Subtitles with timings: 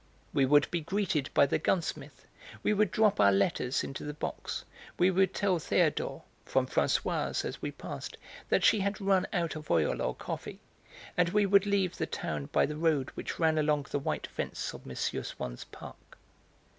[0.33, 2.25] We would be greeted by the gunsmith,
[2.63, 4.65] we would drop our letters into the box,
[4.97, 8.17] we would tell Théodore, from Françoise, as we passed,
[8.49, 10.59] that she had run out of oil or coffee,
[11.15, 14.73] and we would leave the town by the road which ran along the white fence
[14.73, 14.95] of M.
[14.95, 16.17] Swann's park.